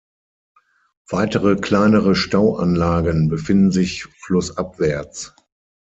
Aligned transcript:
Weitere 1.11 1.57
kleinere 1.57 2.15
Stauanlagen 2.15 3.29
befinden 3.29 3.69
sich 3.71 4.05
flussabwärts. 4.05 5.35